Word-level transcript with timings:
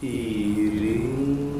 Irei 0.00 1.57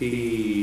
y 0.00 0.57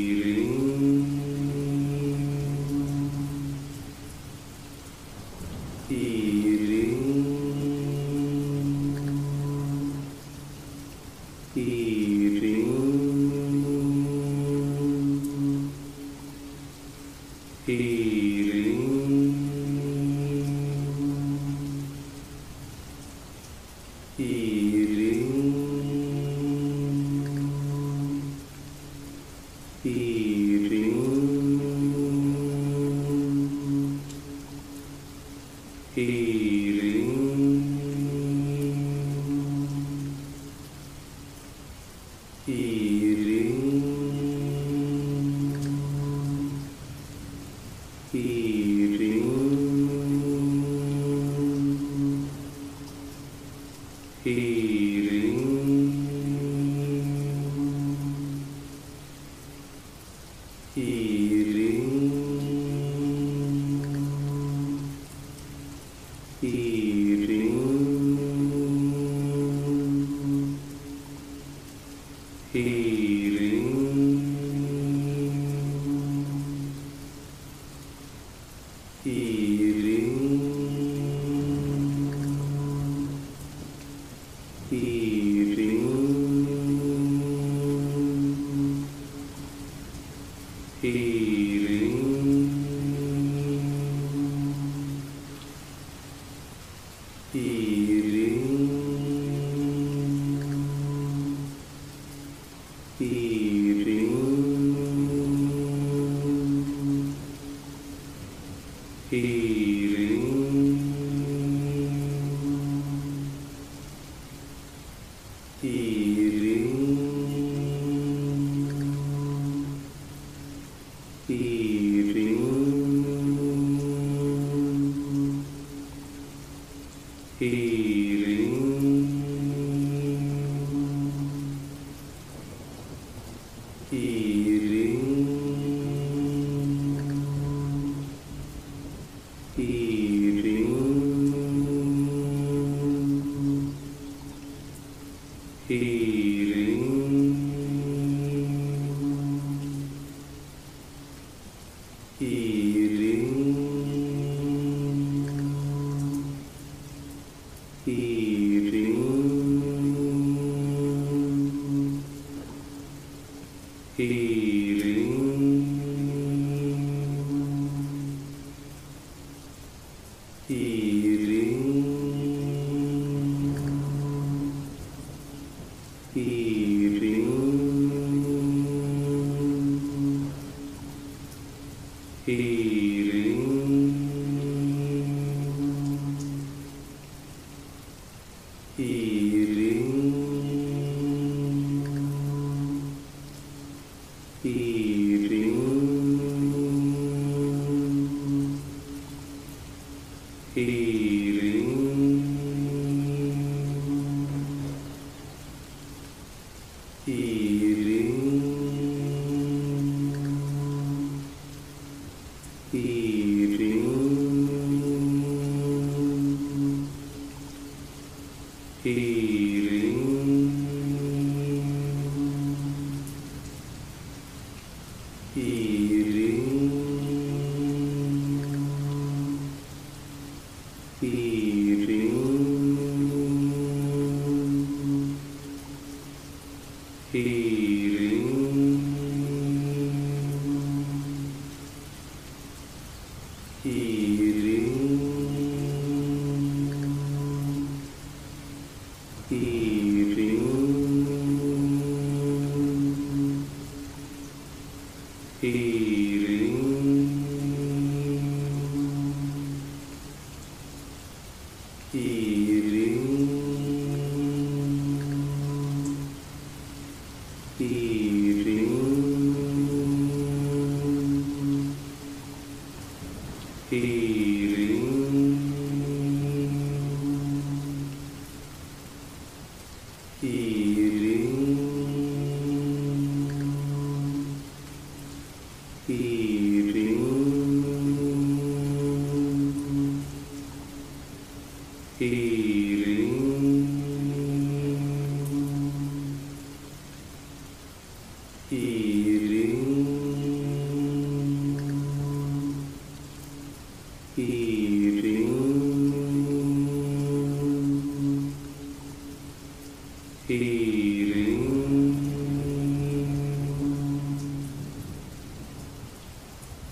the 157.86 158.15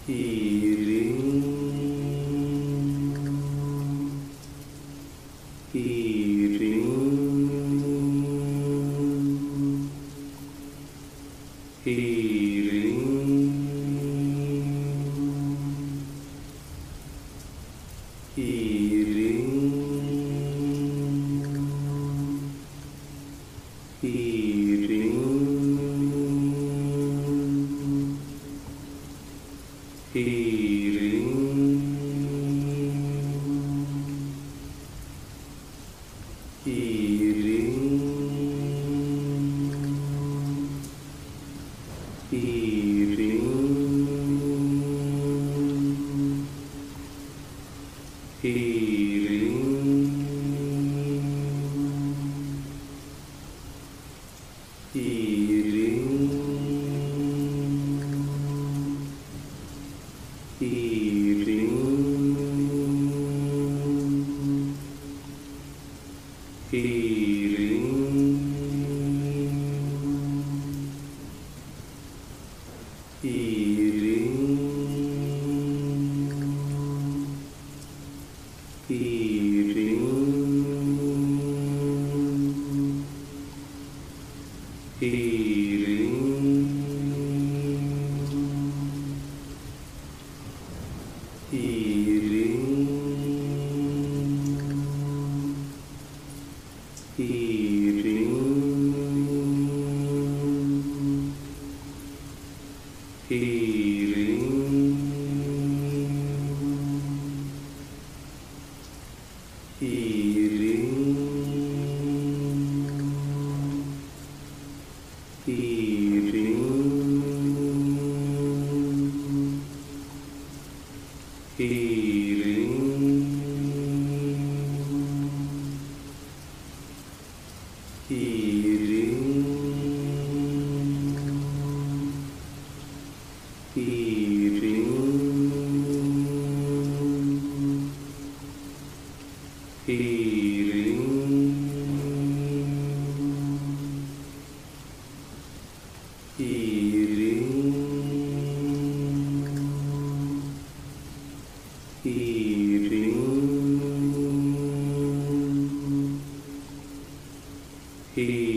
Hirim. 0.06 0.73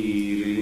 Healing 0.01 0.56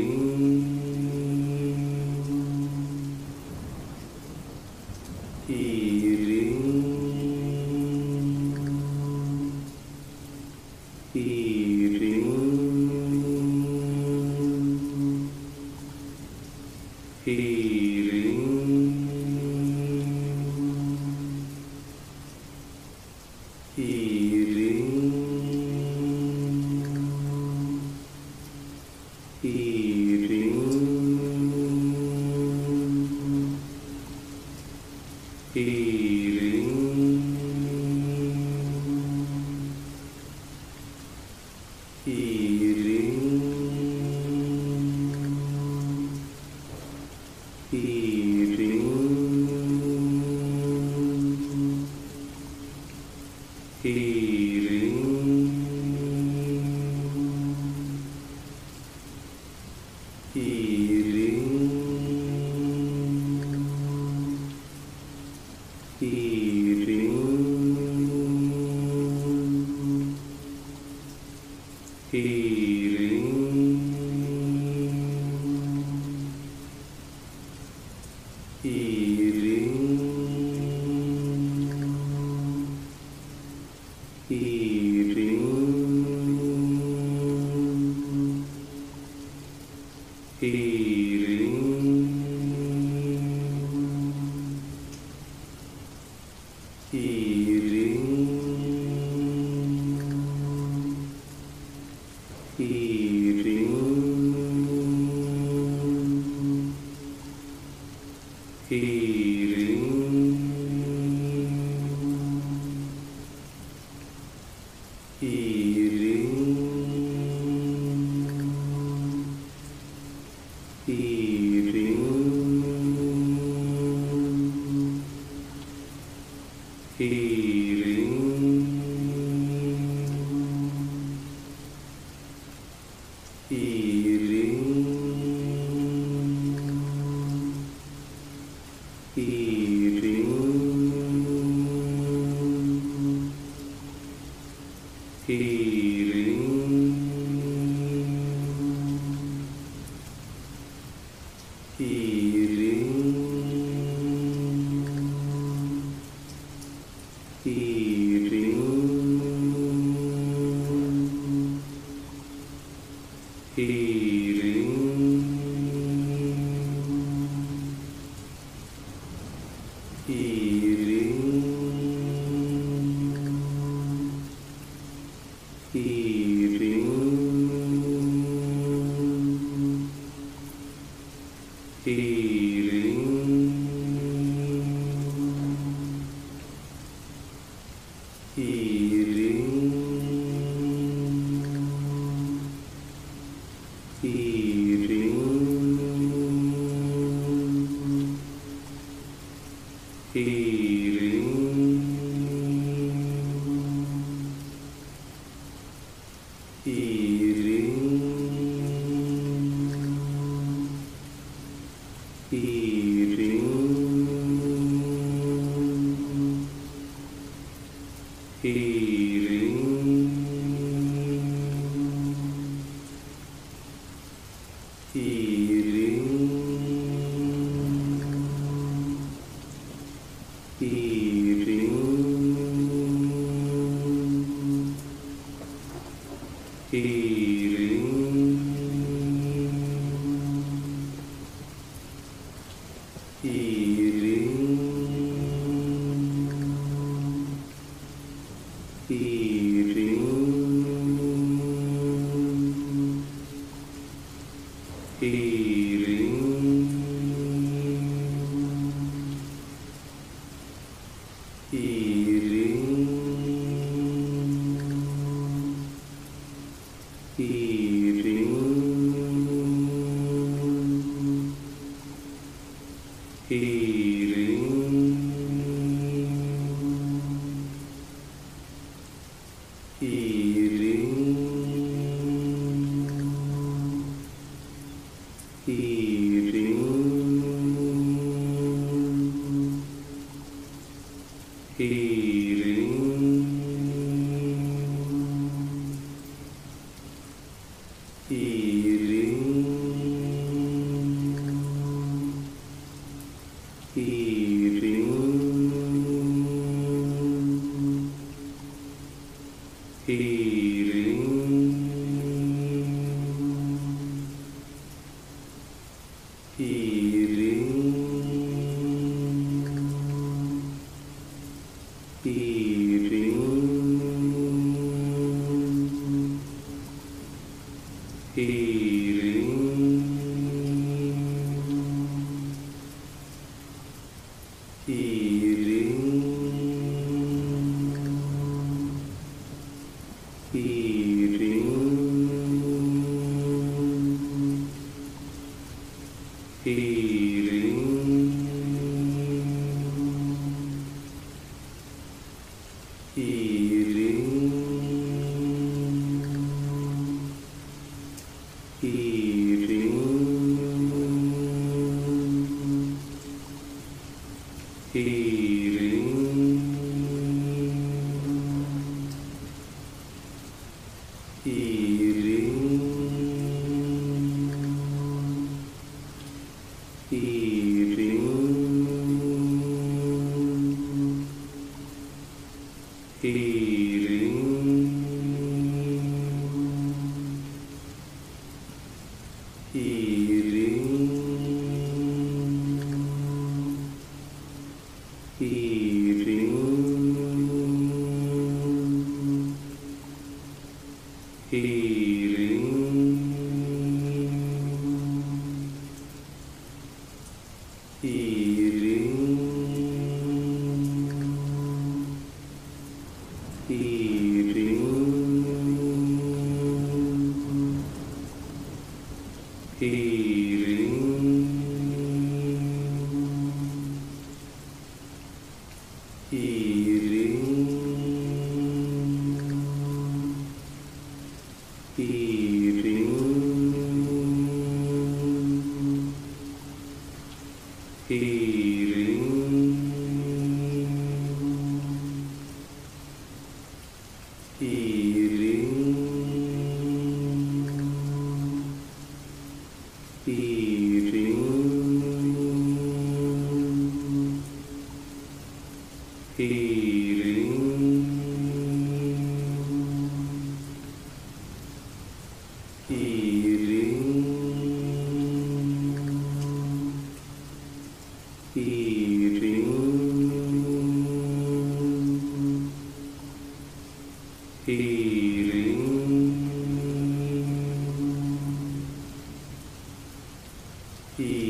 Hirim. 480.97 481.25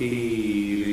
y 0.00 0.87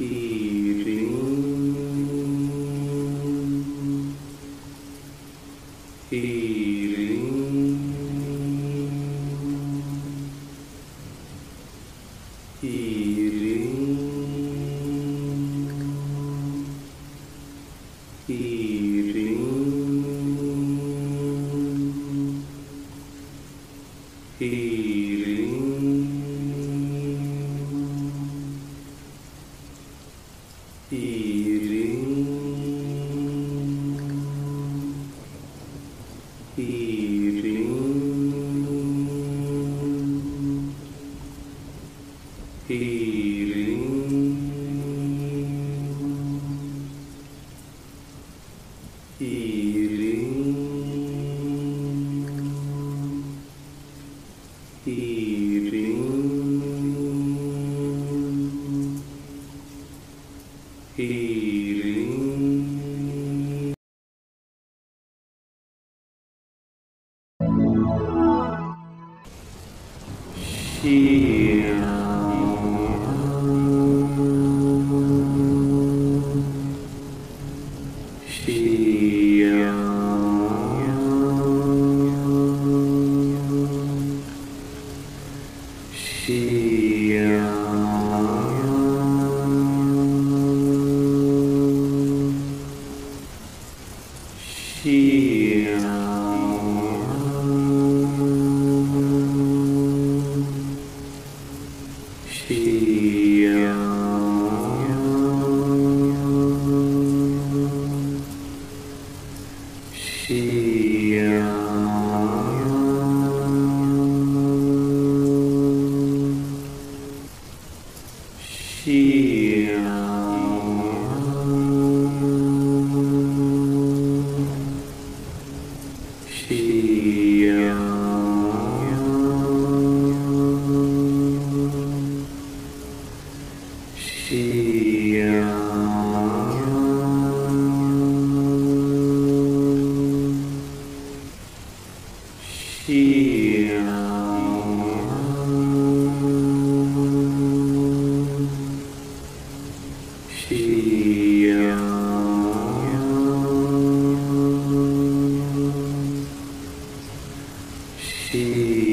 the 0.00 0.49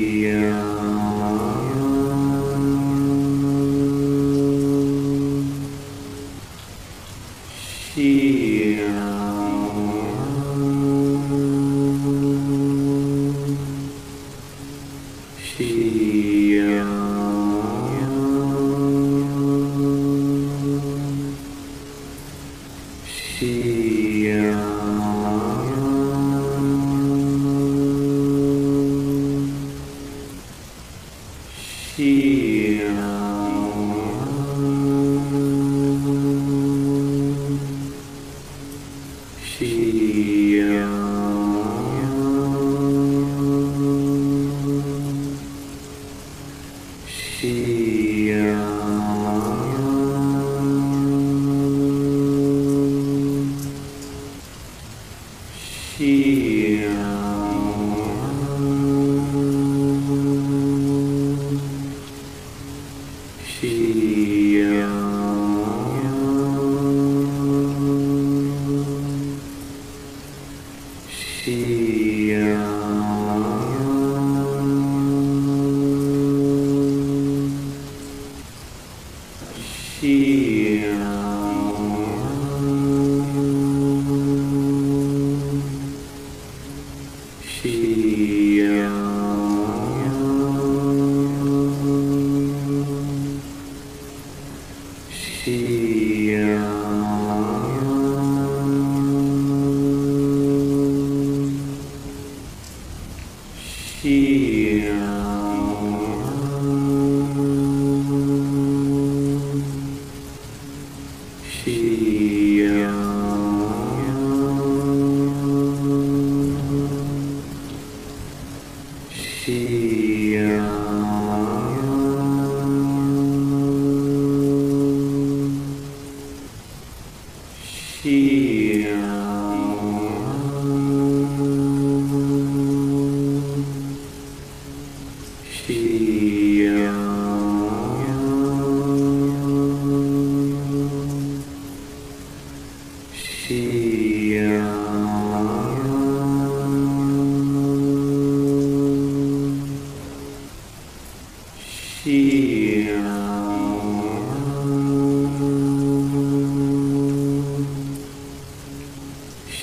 Yeah. 0.08 1.67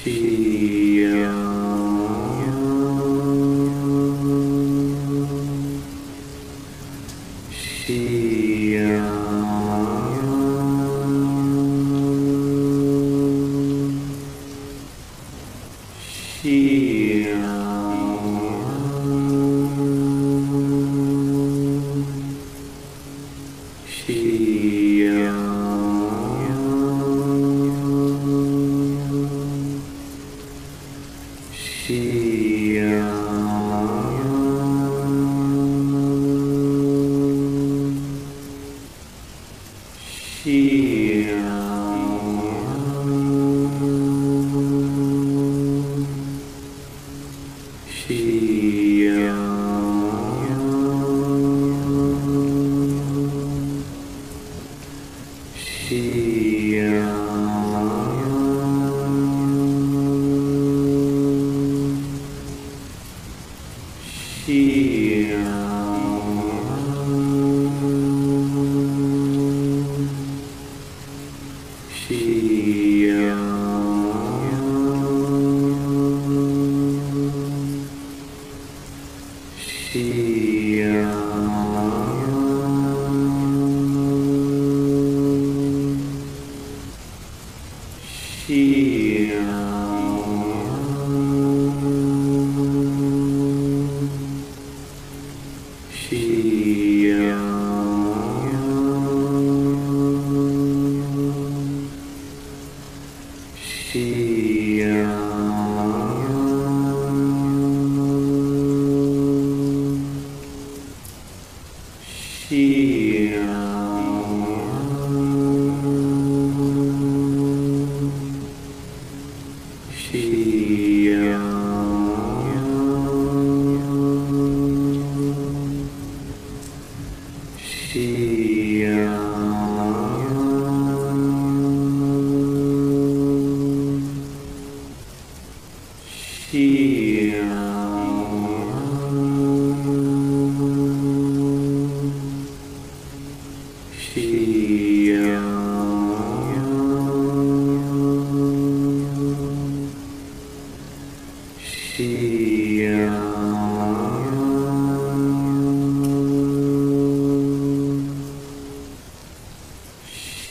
Yeah. 0.06 1.63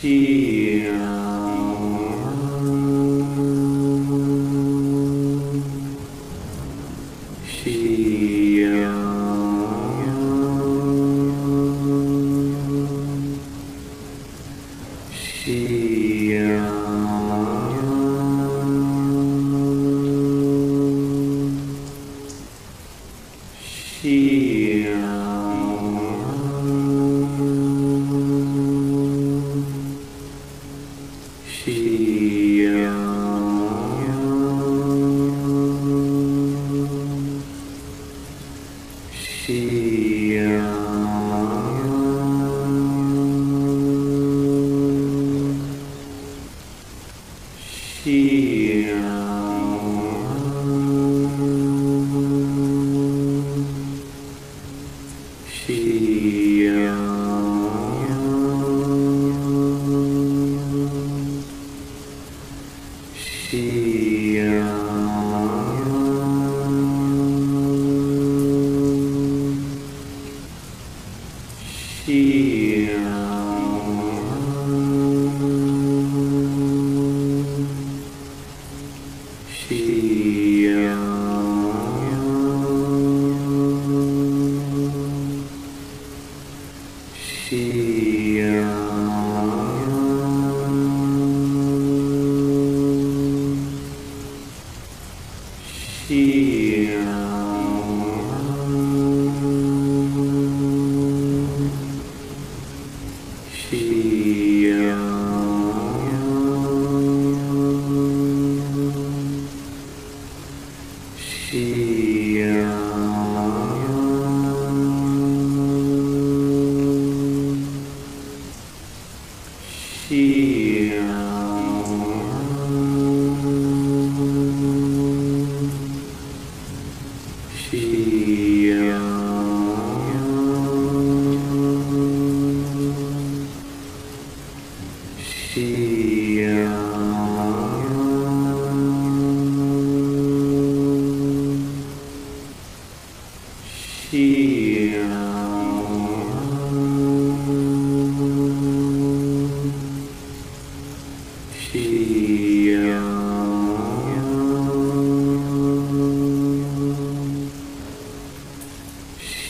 here. 0.03 1.32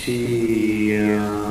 Yeah. 0.05 1.42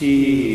是。 0.00 0.49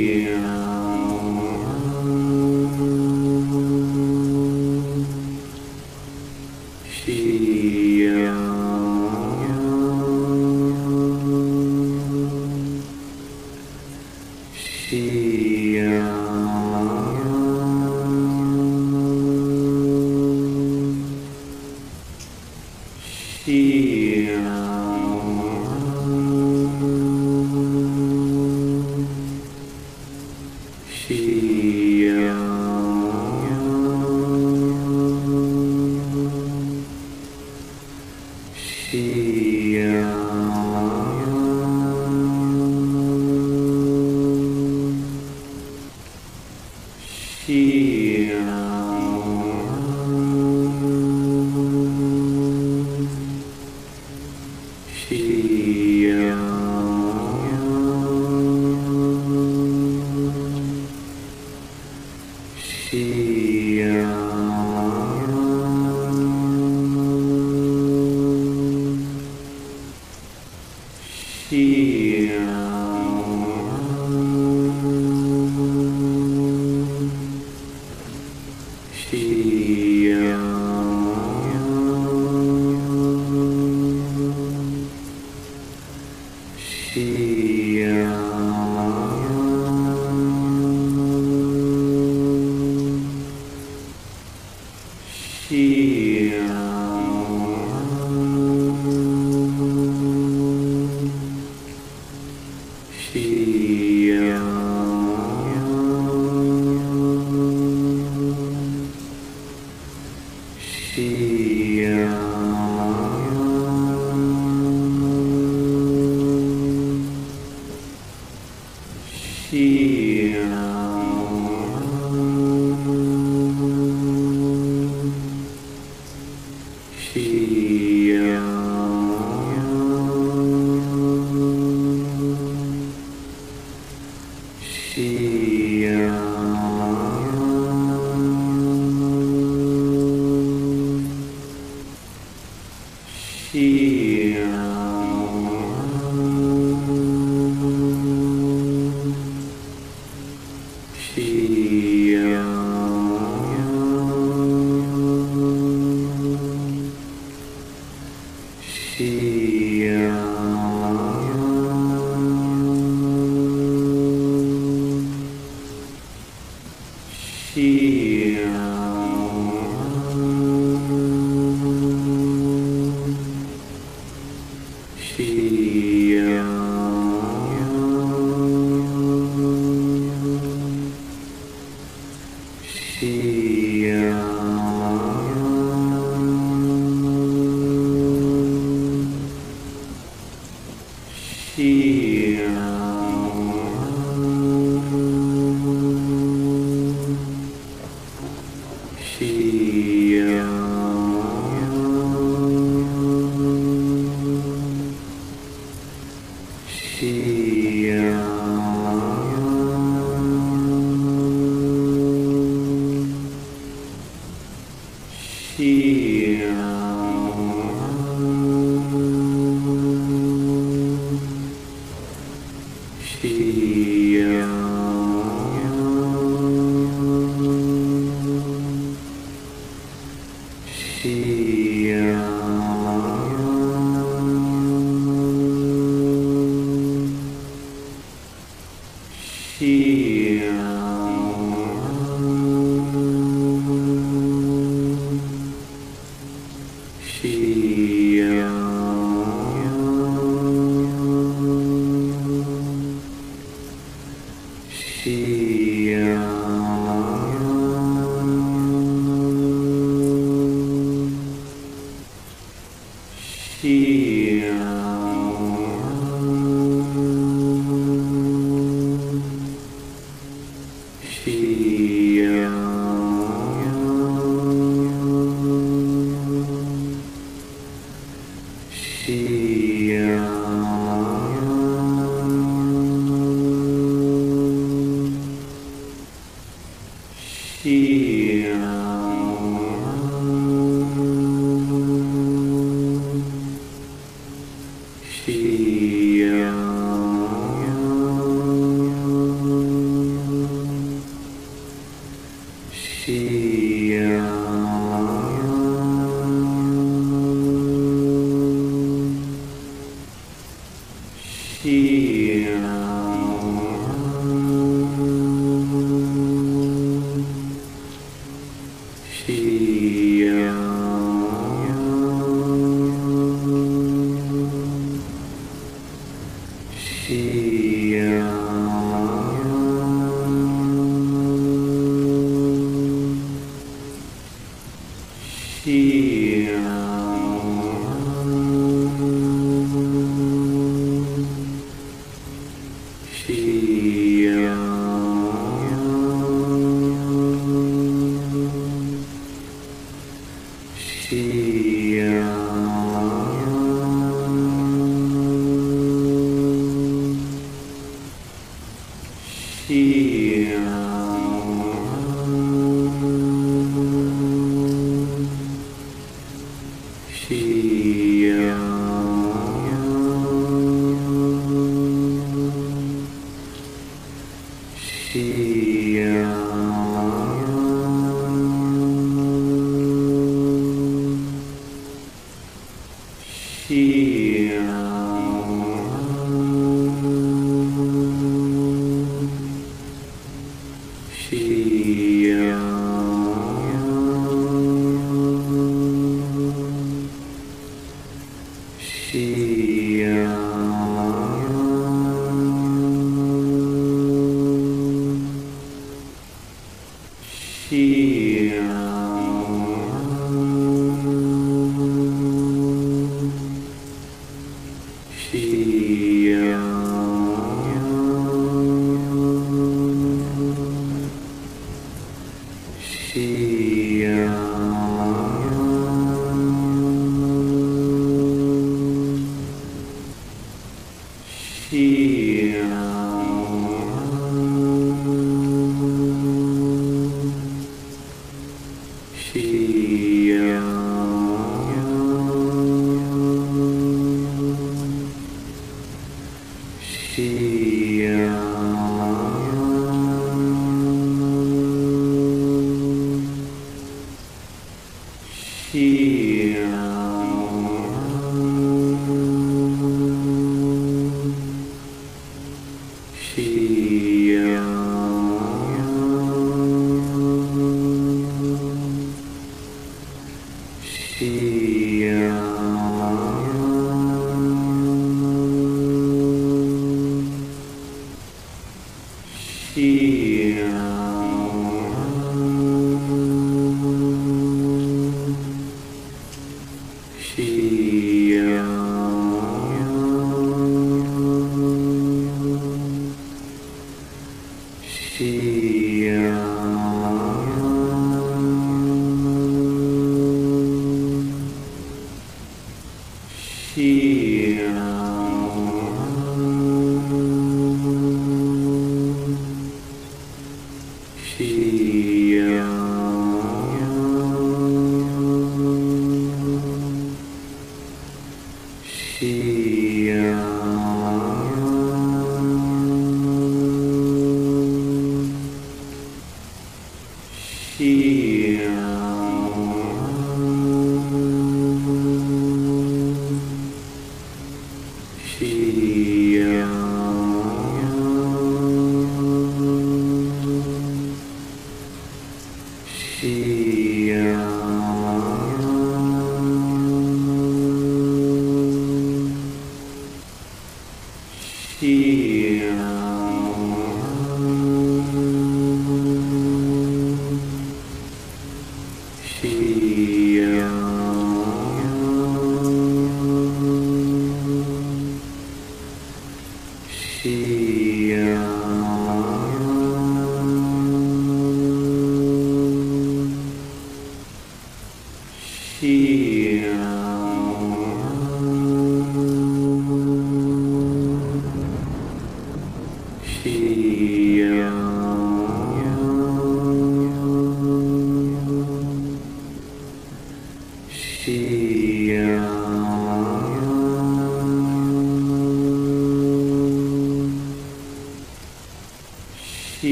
七 158.97 159.44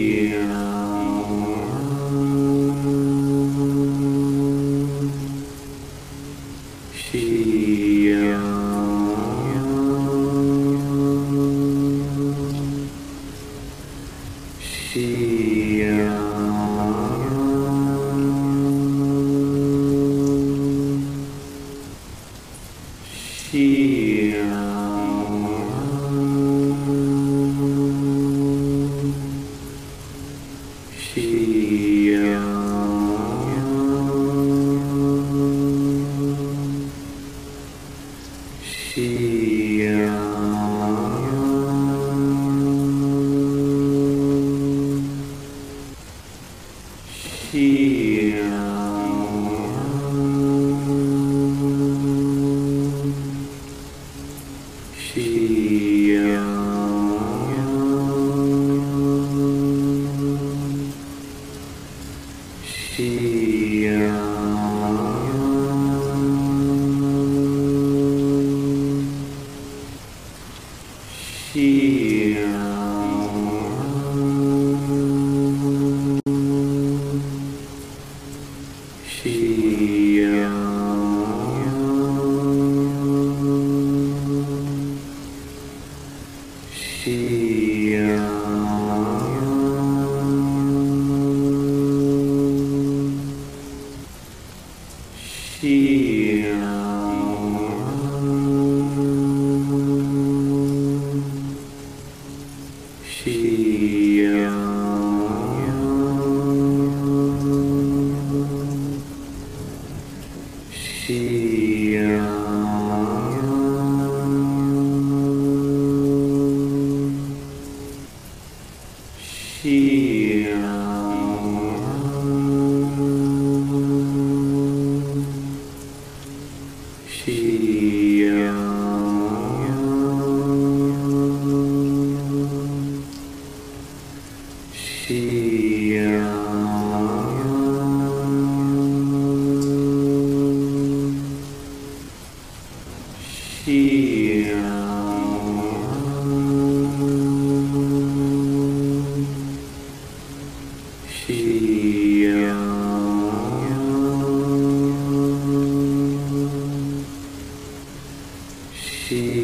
Yeah. 0.00 0.99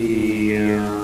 Yeah. 0.08 0.95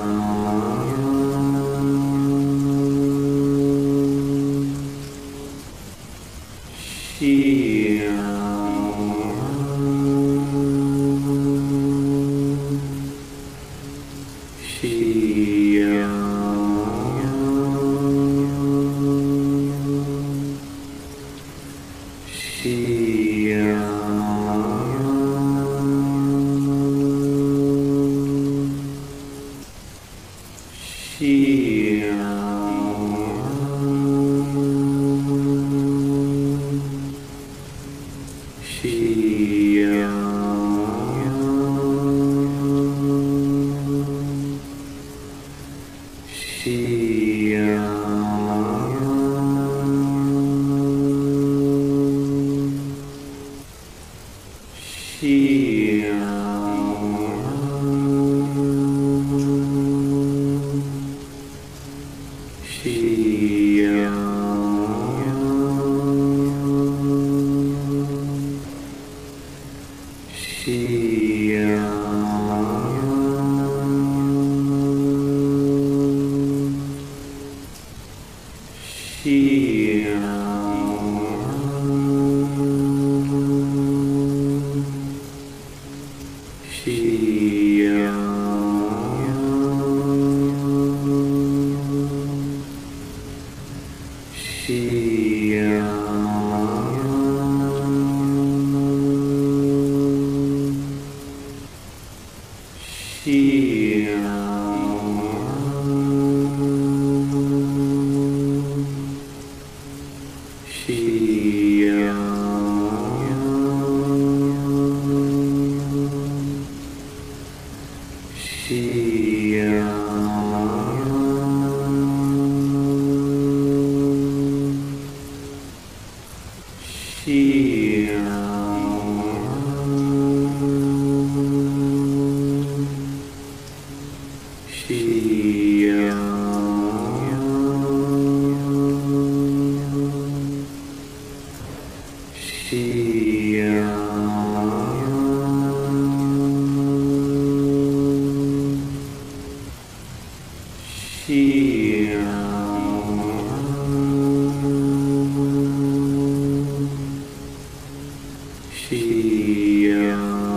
Shia. 158.93 160.52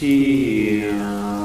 here. 0.00 1.43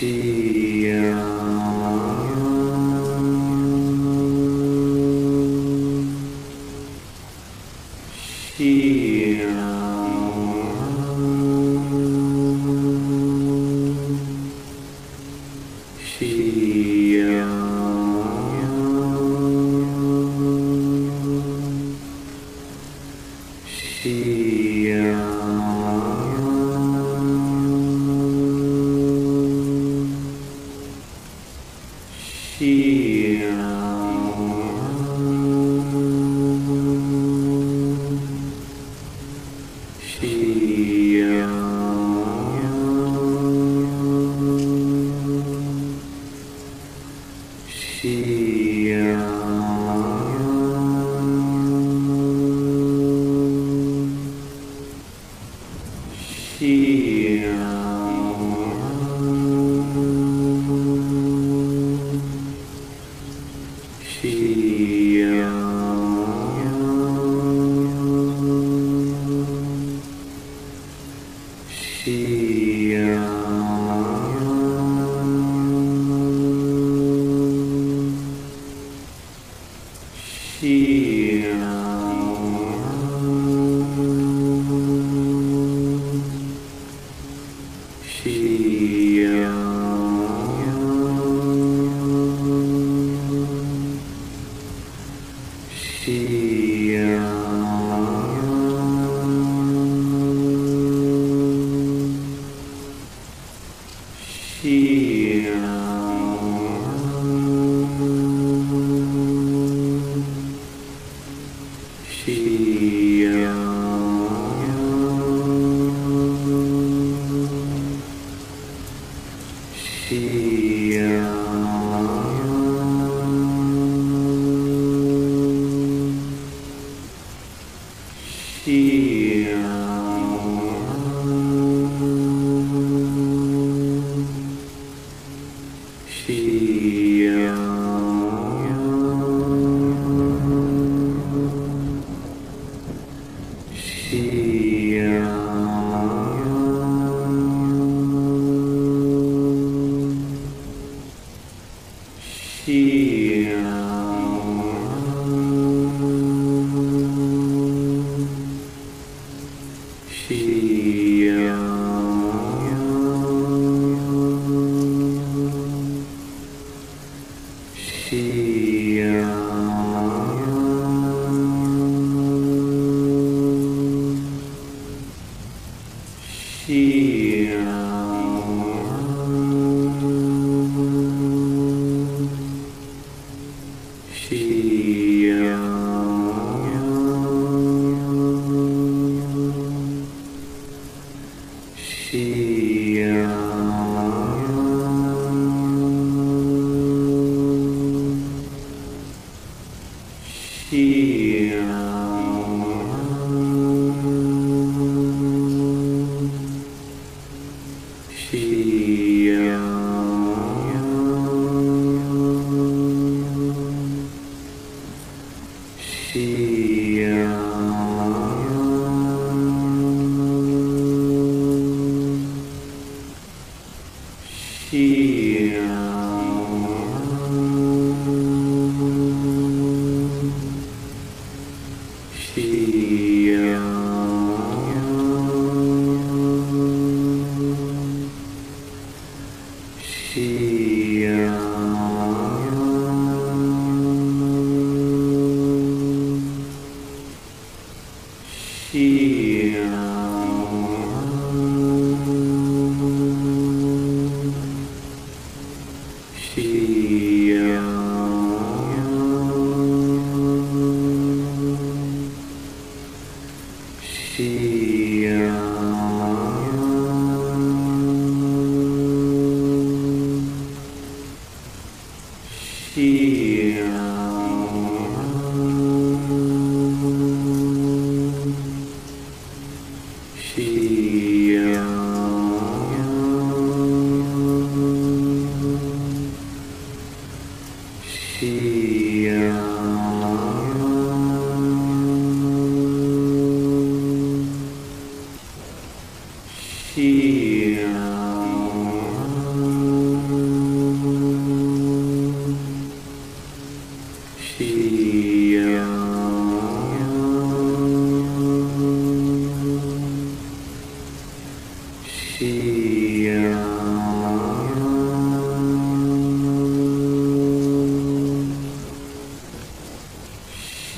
是。 0.00 0.69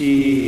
he 0.03 0.42